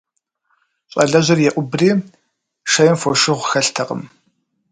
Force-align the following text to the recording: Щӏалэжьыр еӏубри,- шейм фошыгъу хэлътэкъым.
Щӏалэжьыр 0.91 1.39
еӏубри,- 1.49 1.89
шейм 2.71 2.95
фошыгъу 3.01 3.47
хэлътэкъым. 3.49 4.01